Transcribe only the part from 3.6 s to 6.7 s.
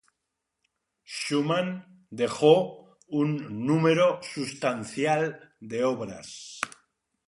número sustancial de obras.